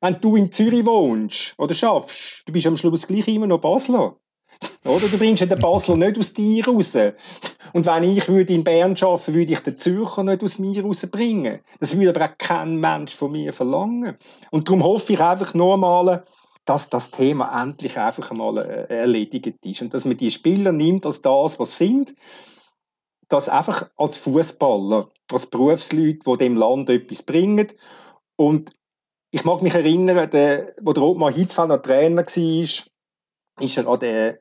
Wenn 0.01 0.21
du 0.23 0.35
in 0.35 0.51
Zürich 0.51 0.87
wohnst 0.87 1.53
oder 1.59 1.75
schaffst, 1.75 2.49
du 2.49 2.55
bist 2.55 2.67
am 2.67 2.79
Schluss 2.79 3.07
gleich 3.07 3.29
immer 3.29 3.47
noch 3.47 3.61
Basler. 3.61 4.17
Oder 4.85 5.09
du 5.09 5.19
bringst 5.19 5.43
den 5.43 5.59
Basler 5.59 5.97
nicht 5.97 6.19
aus 6.19 6.33
dir 6.33 6.67
raus. 6.67 6.97
Und 7.73 7.87
wenn 7.87 8.03
ich 8.03 8.29
würde 8.29 8.53
in 8.53 8.65
Bern 8.65 8.97
arbeiten, 9.01 9.35
würde 9.35 9.53
ich 9.53 9.61
den 9.61 9.79
Zürcher 9.79 10.25
nicht 10.25 10.43
aus 10.43 10.59
mir 10.59 10.83
rausbringen. 10.83 11.61
Das 11.79 11.97
würde 11.97 12.11
aber 12.11 12.33
auch 12.33 12.39
kein 12.39 12.77
Mensch 12.77 13.15
von 13.15 13.33
mir 13.33 13.53
verlangen. 13.53 14.17
Und 14.51 14.69
darum 14.69 14.83
hoffe 14.83 15.13
ich 15.13 15.21
einfach 15.21 15.55
nur 15.55 15.77
mal, 15.77 16.25
dass 16.65 16.89
das 16.89 17.11
Thema 17.11 17.63
endlich 17.63 17.99
einfach 17.99 18.31
einmal 18.31 18.59
äh, 18.59 18.95
erledigt 18.95 19.65
ist 19.65 19.83
und 19.83 19.95
dass 19.95 20.05
man 20.05 20.17
die 20.17 20.31
Spieler 20.31 20.73
nimmt 20.73 21.07
als 21.07 21.23
das, 21.23 21.59
was 21.59 21.77
sie 21.77 21.87
sind, 21.87 22.15
das 23.29 23.49
einfach 23.49 23.91
als 23.97 24.19
Fußballer, 24.19 25.11
als 25.33 25.47
Berufsleute, 25.47 26.19
die 26.27 26.37
dem 26.39 26.57
Land 26.57 26.89
etwas 26.91 27.23
bringen 27.23 27.69
und 28.37 28.73
ich 29.33 29.45
mag 29.45 29.63
mich 29.63 29.75
erinnern, 29.75 30.29
der, 30.31 30.75
wo 30.81 30.93
der 30.93 31.03
Ottmar 31.03 31.33
Hitzfeld 31.33 31.69
noch 31.69 31.83
Trainer 31.83 32.23
war, 32.23 32.25
ist 32.25 32.91
er 33.77 33.87
an 33.87 34.01
der 34.01 34.41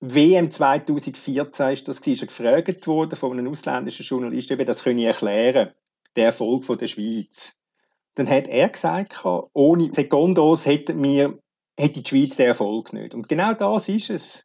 WM 0.00 0.50
2014 0.50 1.70
ist 1.70 1.88
das, 1.88 1.98
ist 1.98 2.22
er 2.22 2.26
gefragt 2.26 2.86
worden 2.86 3.16
von 3.16 3.32
einem 3.32 3.48
ausländischen 3.48 4.04
Journalisten, 4.04 4.54
ob 4.54 4.60
er 4.60 4.64
das 4.66 4.84
könne 4.84 5.06
erklären, 5.06 5.72
der 6.16 6.26
Erfolg 6.26 6.64
von 6.64 6.78
der 6.78 6.86
Schweiz 6.86 7.58
dann 8.18 8.28
hat 8.28 8.48
er 8.48 8.68
gesagt, 8.68 9.24
ohne 9.52 9.92
Sekundos 9.94 10.66
hätte, 10.66 11.00
wir, 11.00 11.38
hätte 11.78 12.02
die 12.02 12.08
Schweiz 12.08 12.36
den 12.36 12.46
Erfolg 12.46 12.92
nicht. 12.92 13.14
Und 13.14 13.28
genau 13.28 13.54
das 13.54 13.88
ist 13.88 14.10
es. 14.10 14.44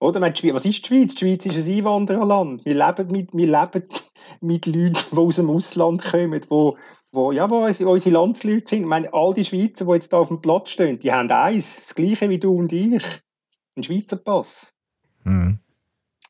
Oder? 0.00 0.20
Was 0.20 0.30
ist 0.30 0.44
die 0.44 0.72
Schweiz? 0.86 1.14
Die 1.16 1.18
Schweiz 1.18 1.44
ist 1.46 1.56
ein 1.56 1.78
Einwandererland. 1.78 2.64
Wir 2.64 2.74
leben 2.74 3.10
mit, 3.10 3.30
wir 3.32 3.46
leben 3.46 3.88
mit 4.40 4.66
Leuten, 4.66 5.04
die 5.10 5.18
aus 5.18 5.36
dem 5.36 5.50
Ausland 5.50 6.02
kommen, 6.02 6.40
wo, 6.48 6.78
wo, 7.10 7.32
ja, 7.32 7.50
wo 7.50 7.64
unsere 7.64 8.14
Landsleute 8.14 8.68
sind. 8.68 8.82
Ich 8.82 8.86
meine, 8.86 9.12
all 9.12 9.34
die 9.34 9.44
Schweizer, 9.44 9.86
die 9.86 9.92
jetzt 9.92 10.12
da 10.12 10.18
auf 10.18 10.28
dem 10.28 10.40
Platz 10.40 10.70
stehen, 10.70 11.00
die 11.00 11.12
haben 11.12 11.30
eins, 11.30 11.76
das 11.76 11.94
Gleiche 11.94 12.30
wie 12.30 12.38
du 12.38 12.54
und 12.54 12.72
ich. 12.72 13.02
Ein 13.78 13.84
Schweizer 13.84 14.16
Pass. 14.16 14.72
Mhm. 15.22 15.60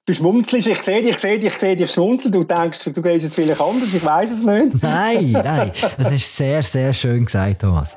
Du 0.04 0.12
schmunzelst, 0.12 0.68
ich 0.68 0.82
sehe 0.82 1.02
dich, 1.02 1.12
ich 1.12 1.18
sehe 1.18 1.40
dich, 1.40 1.48
ich 1.48 1.58
sehe 1.58 1.76
dich 1.76 1.90
schmunzeln. 1.90 2.30
Du 2.30 2.44
denkst, 2.44 2.80
du 2.84 3.02
gehst 3.02 3.24
es 3.24 3.34
vielleicht 3.34 3.60
anders, 3.60 3.94
ich 3.94 4.04
weiß 4.04 4.30
es 4.30 4.42
nicht. 4.42 4.74
Nein, 4.82 5.32
nein, 5.32 5.72
das 5.96 6.12
ist 6.12 6.36
sehr, 6.36 6.62
sehr 6.62 6.92
schön 6.92 7.24
gesagt, 7.24 7.62
Thomas. 7.62 7.96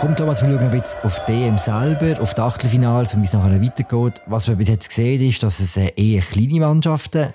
Komm 0.00 0.16
Thomas, 0.16 0.42
wir 0.42 0.50
schauen 0.50 0.58
ein 0.58 0.70
bisschen 0.70 1.00
auf 1.02 1.24
DM 1.24 1.58
selber, 1.58 2.20
auf 2.20 2.34
die 2.34 2.40
Achtelfinals 2.40 3.14
und 3.14 3.22
wie 3.22 3.26
es 3.26 3.32
nachher 3.32 3.60
weitergeht. 3.60 4.22
Was 4.26 4.46
wir 4.46 4.54
bis 4.54 4.68
jetzt 4.68 4.88
gesehen 4.88 5.28
ist, 5.28 5.42
dass 5.42 5.58
es 5.58 5.76
eher 5.76 6.22
kleine 6.22 6.60
Mannschaften 6.60 7.34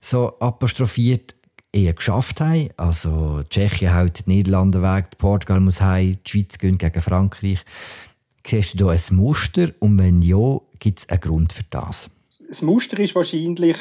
so 0.00 0.38
apostrophiert 0.38 1.35
eher 1.72 1.92
geschafft 1.92 2.40
haben. 2.40 2.70
Also 2.76 3.40
Tschechien 3.48 3.94
hält 3.94 4.26
die 4.26 4.30
Niederlande 4.30 4.82
weg, 4.82 5.18
Portugal 5.18 5.60
muss 5.60 5.80
heim, 5.80 6.18
die 6.24 6.30
Schweiz 6.30 6.58
gehen 6.58 6.78
gegen 6.78 7.02
Frankreich. 7.02 7.64
Siehst 8.46 8.74
du 8.74 8.84
da 8.84 8.90
ein 8.90 9.16
Muster 9.16 9.70
und 9.80 9.98
wenn 9.98 10.22
ja, 10.22 10.58
gibt 10.78 11.00
es 11.00 11.08
einen 11.08 11.20
Grund 11.20 11.52
für 11.52 11.64
das? 11.70 12.08
Das 12.48 12.62
Muster 12.62 12.98
ist 13.00 13.14
wahrscheinlich, 13.14 13.76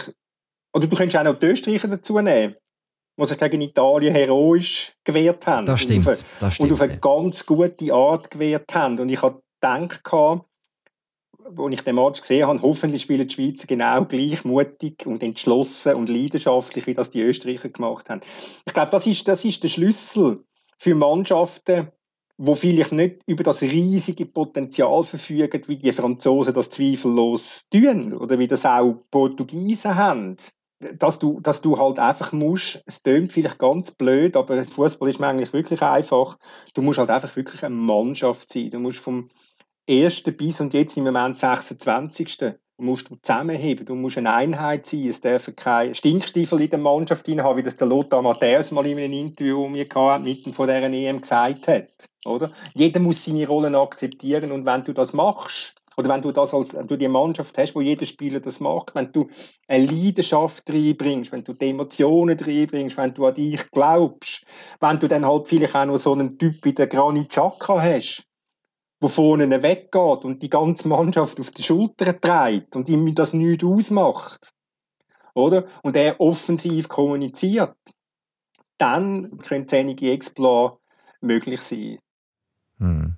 oder 0.73 0.87
du 0.87 0.95
könntest 0.95 1.17
auch 1.17 1.23
noch 1.23 1.39
die 1.39 1.45
Österreicher 1.45 1.87
dazu 1.87 2.19
nehmen, 2.19 2.55
die 3.17 3.25
sich 3.25 3.37
gegen 3.37 3.61
Italien 3.61 4.13
heroisch 4.13 4.93
gewehrt 5.03 5.45
haben. 5.45 5.65
Das 5.67 5.81
stimmt. 5.81 6.07
Und 6.07 6.13
auf, 6.13 6.19
eine, 6.19 6.25
das 6.39 6.55
stimmt, 6.55 6.71
und 6.71 6.73
auf 6.73 6.81
eine 6.81 6.97
ganz 6.97 7.45
gute 7.45 7.93
Art 7.93 8.31
gewehrt 8.31 8.73
haben. 8.73 8.99
Und 8.99 9.09
ich 9.09 9.21
habe 9.21 9.41
gedacht, 9.61 10.03
als 11.45 11.73
ich 11.73 11.81
den 11.81 11.95
Match 11.95 12.21
gesehen 12.21 12.47
habe, 12.47 12.61
hoffentlich 12.61 13.03
spielen 13.03 13.27
die 13.27 13.33
Schweizer 13.33 13.67
genau 13.67 14.05
gleich 14.05 14.43
mutig 14.45 15.05
und 15.05 15.21
entschlossen 15.21 15.95
und 15.95 16.09
leidenschaftlich, 16.09 16.87
wie 16.87 16.93
das 16.93 17.11
die 17.11 17.21
Österreicher 17.21 17.69
gemacht 17.69 18.09
haben. 18.09 18.21
Ich 18.65 18.73
glaube, 18.73 18.91
das 18.91 19.05
ist, 19.05 19.27
das 19.27 19.45
ist 19.45 19.63
der 19.63 19.69
Schlüssel 19.69 20.43
für 20.77 20.95
Mannschaften, 20.95 21.91
wo 22.37 22.55
vielleicht 22.55 22.91
nicht 22.91 23.21
über 23.27 23.43
das 23.43 23.61
riesige 23.61 24.25
Potenzial 24.25 25.03
verfügen, 25.03 25.61
wie 25.67 25.77
die 25.77 25.93
Franzosen 25.93 26.53
das 26.53 26.69
zweifellos 26.69 27.67
tun 27.69 28.13
oder 28.13 28.39
wie 28.39 28.47
das 28.47 28.65
auch 28.65 29.03
Portugiesen 29.11 29.95
haben. 29.95 30.37
Dass 30.99 31.19
du, 31.19 31.39
dass 31.39 31.61
du 31.61 31.79
halt 31.79 31.99
einfach 31.99 32.33
musst, 32.33 32.83
es 32.85 33.01
tönt 33.01 33.31
vielleicht 33.31 33.57
ganz 33.57 33.91
blöd, 33.91 34.35
aber 34.35 34.61
Fußball 34.61 35.07
ist 35.07 35.21
eigentlich 35.21 35.53
wirklich 35.53 35.81
einfach. 35.81 36.37
Du 36.73 36.81
musst 36.81 36.99
halt 36.99 37.09
einfach 37.09 37.33
wirklich 37.37 37.63
eine 37.63 37.73
Mannschaft 37.73 38.51
sein. 38.51 38.71
Du 38.71 38.79
musst 38.79 38.99
vom, 38.99 39.29
ersten 39.87 40.35
bis 40.35 40.59
und 40.61 40.73
jetzt 40.73 40.97
im 40.97 41.03
Moment 41.03 41.39
26. 41.39 42.55
musst 42.77 43.09
du 43.09 43.15
zusammenheben, 43.21 43.85
du 43.85 43.95
musst 43.95 44.17
eine 44.17 44.33
Einheit 44.33 44.85
sein, 44.85 45.07
es 45.07 45.21
dürfen 45.21 45.55
keine 45.55 45.95
Stinkstiefel 45.95 46.61
in 46.61 46.69
der 46.69 46.79
Mannschaft 46.79 47.27
haben, 47.27 47.57
wie 47.57 47.63
das 47.63 47.77
der 47.77 47.87
Lothar 47.87 48.21
Matthäus 48.21 48.71
mal 48.71 48.85
in 48.85 48.97
einem 48.97 49.13
Interview 49.13 49.67
mir 49.67 49.87
mitten 50.19 50.53
von 50.53 50.67
dieser 50.67 50.91
EM 50.91 51.21
gesagt 51.21 51.67
hat. 51.67 51.89
Oder? 52.25 52.51
Jeder 52.73 52.99
muss 52.99 53.23
seine 53.23 53.47
Rollen 53.47 53.75
akzeptieren 53.75 54.51
und 54.51 54.65
wenn 54.65 54.83
du 54.83 54.93
das 54.93 55.13
machst, 55.13 55.75
oder 55.97 56.09
wenn 56.09 56.21
du 56.21 56.31
das 56.31 56.53
als, 56.53 56.73
wenn 56.73 56.87
du 56.87 56.97
die 56.97 57.07
Mannschaft 57.07 57.57
hast, 57.57 57.73
wo 57.73 57.79
jeder 57.79 58.05
Spieler 58.05 58.41
das 58.41 58.59
macht, 58.59 58.95
wenn 58.95 59.13
du 59.13 59.29
eine 59.67 59.85
Leidenschaft 59.85 60.69
reinbringst, 60.69 61.31
wenn 61.31 61.43
du 61.43 61.53
die 61.53 61.69
Emotionen 61.69 62.37
reinbringst, 62.37 62.97
wenn 62.97 63.13
du 63.13 63.25
an 63.25 63.35
dich 63.35 63.71
glaubst, 63.71 64.45
wenn 64.81 64.99
du 64.99 65.07
dann 65.07 65.25
halt 65.25 65.47
vielleicht 65.47 65.75
auch 65.75 65.85
noch 65.85 65.97
so 65.97 66.11
einen 66.11 66.37
Typ 66.37 66.55
wie 66.63 66.73
der 66.73 66.87
Granit 66.87 67.29
Xhaka 67.29 67.81
hast, 67.81 68.27
wo 68.99 69.07
vorne 69.07 69.61
weggeht 69.61 70.23
und 70.23 70.41
die 70.41 70.49
ganze 70.49 70.87
Mannschaft 70.87 71.39
auf 71.39 71.51
die 71.51 71.63
Schulter 71.63 72.19
trägt 72.19 72.75
und 72.75 72.89
ihm 72.89 73.13
das 73.13 73.33
nichts 73.33 73.63
ausmacht, 73.63 74.53
oder? 75.33 75.65
Und 75.83 75.95
er 75.95 76.19
offensiv 76.19 76.87
kommuniziert, 76.87 77.75
dann 78.77 79.37
können 79.39 79.67
einige 79.71 80.11
Exploits 80.11 80.77
möglich 81.21 81.61
sein. 81.61 81.99
Hm. 82.79 83.15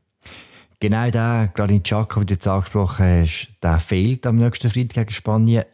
Genau 0.80 1.10
der 1.10 1.52
Granit 1.56 1.86
Xhaka, 1.86 2.20
den 2.20 2.28
du 2.28 2.34
jetzt 2.36 2.48
angesprochen 2.48 3.06
hast, 3.06 3.50
der 3.64 3.80
fehlt 3.80 4.28
am 4.28 4.36
nächsten 4.36 4.70
Freitag 4.70 5.08
gegen 5.08 5.12
Spanien. 5.12 5.66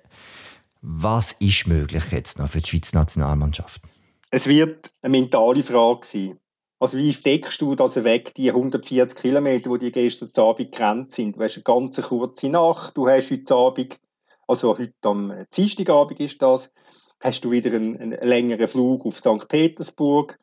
Was 0.82 1.34
ist 1.34 1.68
möglich 1.68 2.12
jetzt 2.12 2.40
noch 2.40 2.50
für 2.50 2.62
die 2.62 2.70
Schweizer 2.70 3.00
Nationalmannschaft? 3.00 3.82
Es 4.32 4.48
wird 4.48 4.92
eine 5.02 5.12
mentale 5.12 5.62
Frage 5.62 6.06
sein. 6.06 6.40
Also 6.84 6.98
wie 6.98 7.14
deckst 7.14 7.62
du 7.62 7.76
das 7.76 8.04
weg, 8.04 8.34
die 8.36 8.50
140 8.50 9.18
Kilometer, 9.18 9.78
die 9.78 9.90
gestern 9.90 10.30
Abend 10.36 10.74
gerannt 10.74 11.14
sind? 11.14 11.38
Du 11.38 11.42
hast 11.42 11.56
eine 11.56 11.64
ganz 11.64 12.02
kurze 12.02 12.50
Nacht, 12.50 12.98
du 12.98 13.08
hast 13.08 13.32
heute 13.32 13.56
Abend, 13.56 13.98
also 14.50 14.78
heute 14.78 14.92
am 15.04 15.46
Dienstagabend 15.56 16.20
ist 16.20 16.42
das, 16.42 16.74
hast 17.22 17.46
du 17.46 17.52
wieder 17.52 17.74
einen, 17.74 17.98
einen 17.98 18.28
längeren 18.28 18.68
Flug 18.68 19.06
auf 19.06 19.20
St. 19.20 19.48
Petersburg. 19.48 20.38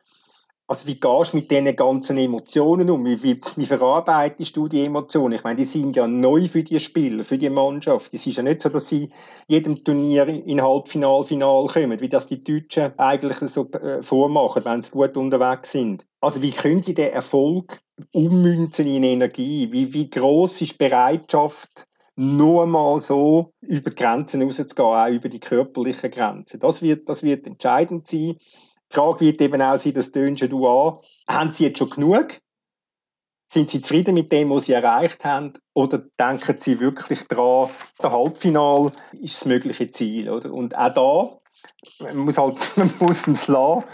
Also 0.71 0.87
wie 0.87 1.01
gehst 1.01 1.33
du 1.33 1.39
mit 1.39 1.51
diesen 1.51 1.75
ganzen 1.75 2.17
Emotionen 2.17 2.89
um? 2.91 3.05
Wie, 3.05 3.21
wie, 3.25 3.41
wie, 3.57 3.67
verarbeitest 3.67 4.57
du 4.57 4.69
die 4.69 4.85
Emotionen? 4.85 5.33
Ich 5.33 5.43
meine, 5.43 5.57
die 5.57 5.65
sind 5.65 5.97
ja 5.97 6.07
neu 6.07 6.47
für 6.47 6.63
die 6.63 6.79
Spieler, 6.79 7.25
für 7.25 7.39
die 7.39 7.51
Mannschaft. 7.51 8.15
Es 8.15 8.25
ist 8.25 8.37
ja 8.37 8.45
nicht 8.45 8.63
so, 8.63 8.69
dass 8.69 8.89
sie 8.89 9.09
jedem 9.49 9.83
Turnier 9.83 10.29
in 10.29 10.63
Halbfinal, 10.63 11.25
Final 11.25 11.67
kommen, 11.67 12.01
wie 12.01 12.09
das 12.09 12.29
die 12.29 12.45
Deutschen 12.45 12.97
eigentlich 12.99 13.39
so 13.51 13.69
äh, 13.73 14.01
vormachen, 14.01 14.65
wenn 14.65 14.81
sie 14.81 14.93
gut 14.93 15.17
unterwegs 15.17 15.73
sind. 15.73 16.07
Also 16.21 16.41
wie 16.41 16.53
können 16.53 16.85
sie 16.85 16.95
den 16.95 17.15
Erfolg 17.15 17.81
ummünzen 18.13 18.87
in 18.87 19.03
Energie? 19.03 19.73
Wie, 19.73 19.93
wie 19.93 20.09
groß 20.09 20.63
ist 20.63 20.75
die 20.75 20.85
Bereitschaft, 20.85 21.89
nur 22.15 22.67
mal 22.67 23.01
so 23.01 23.55
über 23.61 23.91
die 23.91 23.97
Grenzen 23.97 24.43
rauszugehen, 24.43 24.87
auch 24.87 25.09
über 25.09 25.29
die 25.29 25.41
körperlichen 25.41 26.13
Grenzen? 26.13 26.61
Das 26.61 26.81
wird, 26.81 27.09
das 27.09 27.25
wird 27.25 27.49
entscheidend 27.49 28.07
sein. 28.07 28.37
Die 28.91 28.97
Frage 28.97 29.21
wird 29.21 29.41
eben 29.41 29.63
auch 29.63 29.79
sein, 29.79 29.93
das 29.93 30.11
tönst 30.11 30.43
du 30.43 30.67
an. 30.67 30.99
Haben 31.29 31.53
sie 31.53 31.65
jetzt 31.65 31.79
schon 31.79 31.91
genug? 31.91 32.41
Sind 33.53 33.71
sie 33.71 33.81
zufrieden 33.81 34.15
mit 34.15 34.31
dem, 34.33 34.51
was 34.51 34.67
sie 34.67 34.73
erreicht 34.73 35.25
haben? 35.25 35.55
Oder 35.75 35.99
denken 36.19 36.57
sie 36.59 36.81
wirklich 36.81 37.27
daran, 37.29 37.69
der 38.03 38.13
Halbfinal 38.13 38.93
ist 39.21 39.41
das 39.41 39.45
mögliche 39.47 39.91
Ziel? 39.91 40.31
Oder? 40.31 40.53
Und 40.53 40.77
auch 40.77 41.41
da, 42.01 42.05
man 42.05 42.19
muss, 42.19 42.39
halt, 42.39 42.57
man 42.77 42.93
muss 43.01 43.27
es 43.27 43.49
lassen. 43.49 43.85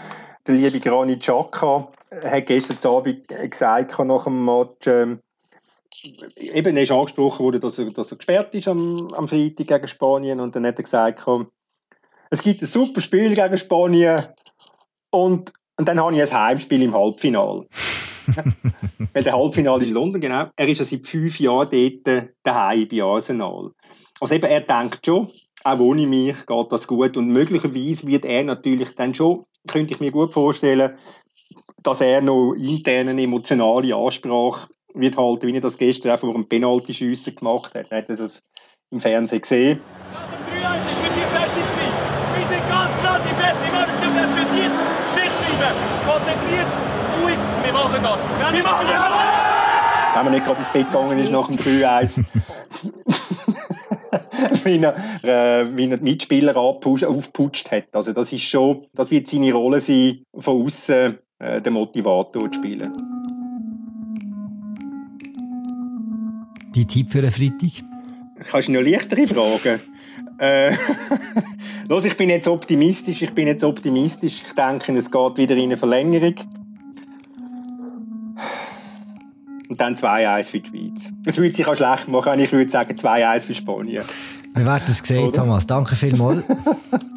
Der 0.45 0.55
liebe 0.55 0.79
Granit 0.79 1.21
Xhaka 1.21 1.91
hat 2.23 2.45
gestern 2.45 2.91
Abend 2.91 3.27
gesagt, 3.27 3.99
nach 3.99 4.23
dem 4.23 4.45
Match, 4.45 4.87
ähm, 4.87 5.19
eben, 6.35 6.77
ist 6.77 6.91
angesprochen 6.91 7.45
worden, 7.45 7.61
dass 7.61 7.77
er, 7.79 7.91
dass 7.91 8.11
er 8.11 8.17
gesperrt 8.17 8.55
ist 8.55 8.67
am, 8.67 9.13
am 9.13 9.27
Freitag 9.27 9.67
gegen 9.67 9.87
Spanien. 9.87 10.39
Und 10.39 10.55
dann 10.55 10.65
hat 10.65 10.79
er 10.79 10.83
gesagt, 10.83 11.23
es 12.29 12.41
gibt 12.41 12.61
ein 12.61 12.67
super 12.67 13.01
Spiel 13.01 13.33
gegen 13.33 13.57
Spanien, 13.57 14.27
und, 15.17 15.51
und 15.77 15.87
dann 15.87 15.99
habe 15.99 16.15
ich 16.15 16.21
ein 16.21 16.31
Heimspiel 16.31 16.81
im 16.81 16.93
Halbfinale. 16.93 17.65
Weil 19.13 19.23
der 19.23 19.33
Halbfinale 19.33 19.83
ist 19.83 19.89
in 19.89 19.95
London, 19.95 20.21
genau. 20.21 20.45
Er 20.55 20.67
ist 20.67 20.79
ja 20.79 20.85
seit 20.85 21.07
fünf 21.07 21.39
Jahren 21.39 21.69
dort 21.71 22.29
daheim 22.43 22.87
bei 22.87 23.01
Arsenal. 23.01 23.71
Also 24.19 24.35
eben, 24.35 24.45
er 24.45 24.61
denkt 24.61 25.05
schon, 25.05 25.31
auch 25.63 25.79
ohne 25.79 26.05
mich 26.05 26.45
geht 26.45 26.71
das 26.71 26.87
gut. 26.87 27.17
Und 27.17 27.29
möglicherweise 27.29 28.07
wird 28.07 28.25
er 28.25 28.43
natürlich 28.43 28.95
dann 28.95 29.13
schon, 29.13 29.45
könnte 29.67 29.93
ich 29.93 29.99
mir 29.99 30.11
gut 30.11 30.33
vorstellen, 30.33 30.95
dass 31.83 32.01
er 32.01 32.21
noch 32.21 32.53
intern 32.53 33.07
eine 33.07 33.23
emotionale 33.23 33.95
Ansprache 33.95 34.67
wird 34.93 35.17
halten, 35.17 35.47
wie 35.47 35.55
er 35.55 35.61
das 35.61 35.77
gestern 35.77 36.11
auch 36.11 36.19
vor 36.19 36.33
einem 36.33 36.47
Penalty-Schiessen 36.47 37.35
gemacht 37.35 37.73
hat. 37.75 37.87
Er 37.91 37.99
hat 37.99 38.09
das 38.09 38.41
im 38.91 38.99
Fernsehen 38.99 39.41
gesehen. 39.41 39.79
3-1 39.79 40.91
ist 40.91 41.03
mit 41.03 41.15
dir 41.15 41.27
fertig 41.27 41.53
gewesen. 41.55 42.07
Wir 42.35 42.47
sind 42.47 42.69
ganz 42.69 42.97
klar 42.97 43.19
die 43.19 43.41
Beste. 43.41 43.65
Wir 43.71 44.21
haben 44.21 44.35
verdient 44.35 44.47
bleiben, 44.67 44.86
konzentriert, 46.47 46.67
ruhig, 47.21 47.37
wir 47.63 47.73
machen 47.73 48.03
das. 48.03 48.19
Wir 48.53 48.63
machen 48.63 48.87
das! 48.87 50.15
Wenn 50.15 50.23
man 50.23 50.33
nicht 50.33 50.45
gerade 50.45 50.59
ins 50.59 50.69
Bett 50.69 50.87
gegangen 50.87 51.19
ist 51.19 51.31
nach 51.31 51.47
dem 51.47 51.57
3-1. 51.57 52.23
wie, 54.63 54.81
er, 54.81 54.95
äh, 55.23 55.61
er 55.61 55.67
die 55.67 56.03
Mitspieler 56.03 56.57
aufputscht 56.57 57.71
hat. 57.71 57.87
Also 57.93 58.13
das 58.13 58.33
ist 58.33 58.43
schon, 58.43 58.85
das 58.93 59.11
wird 59.11 59.27
seine 59.27 59.53
Rolle 59.53 59.79
sein, 59.79 60.23
von 60.35 60.65
außen 60.65 61.19
äh, 61.39 61.61
den 61.61 61.73
Motivator 61.73 62.51
zu 62.51 62.59
spielen. 62.59 62.91
Die 66.73 66.85
Tipp 66.85 67.11
für 67.11 67.19
einen 67.19 67.31
Freitag? 67.31 67.83
Kannst 68.49 68.69
du 68.69 68.71
noch 68.71 68.81
leichtere 68.81 69.27
Fragen? 69.27 69.79
Äh, 70.39 70.71
los, 71.87 72.05
ich 72.05 72.17
bin 72.17 72.29
jetzt 72.29 72.47
optimistisch. 72.47 73.21
Ich 73.21 73.33
bin 73.33 73.47
jetzt 73.47 73.63
optimistisch. 73.63 74.43
Ich 74.45 74.53
denke, 74.53 74.93
es 74.93 75.11
geht 75.11 75.37
wieder 75.37 75.55
in 75.55 75.63
eine 75.63 75.77
Verlängerung. 75.77 76.35
Und 79.69 79.81
dann 79.81 79.95
2-1 79.95 80.43
für 80.43 80.59
die 80.59 80.69
Schweiz. 80.69 81.11
Das 81.23 81.37
würde 81.37 81.53
sich 81.53 81.67
auch 81.67 81.75
schlecht 81.75 82.07
machen. 82.07 82.39
Ich 82.39 82.51
würde 82.51 82.69
sagen 82.69 82.93
2-1 82.95 83.41
für 83.41 83.55
Spanien. 83.55 84.03
Wir 84.55 84.65
werden 84.65 84.83
es 84.87 84.99
sehen? 84.99 85.31
Thomas. 85.33 85.67
Danke 85.67 85.95
vielmals 85.95 86.43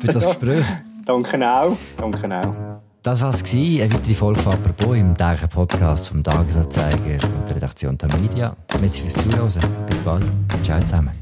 für 0.00 0.06
das 0.08 0.24
Gespräch. 0.26 0.64
Danke 1.06 1.48
auch. 1.48 1.76
Danke 1.96 2.40
auch. 2.40 2.80
Das 3.02 3.22
war 3.22 3.32
es. 3.32 3.42
Eine 3.54 3.90
weitere 3.92 4.14
Folge 4.14 4.40
von 4.40 4.52
«Apropos» 4.52 4.96
im 4.96 5.16
täglichen 5.16 5.48
Podcast 5.48 6.08
vom 6.08 6.22
Tagesanzeiger 6.22 7.24
und 7.24 7.48
der 7.48 7.56
Redaktion 7.56 7.96
der 7.96 8.14
Media. 8.18 8.54
Merci 8.78 9.02
fürs 9.02 9.14
Zuhören. 9.14 9.86
Bis 9.88 10.00
bald. 10.00 10.24
Ciao 10.62 10.80
zusammen. 10.80 11.19